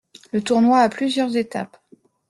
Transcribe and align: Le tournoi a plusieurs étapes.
Le 0.31 0.41
tournoi 0.41 0.79
a 0.79 0.89
plusieurs 0.89 1.37
étapes. 1.37 1.77